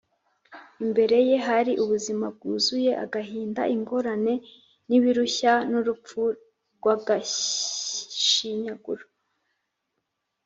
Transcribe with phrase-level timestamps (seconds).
[0.83, 4.33] Imbere ye hari ubuzima bwuzuye agahinda, ingorane,
[4.87, 6.19] n’ibirushya, n’urupfu
[6.77, 9.03] rw’agashinyaguro